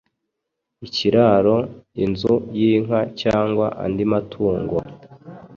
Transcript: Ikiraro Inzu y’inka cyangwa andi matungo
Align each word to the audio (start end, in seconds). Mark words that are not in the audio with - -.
Ikiraro 0.85 1.55
Inzu 2.03 2.33
y’inka 2.59 2.99
cyangwa 3.21 3.65
andi 3.83 4.03
matungo 4.11 4.75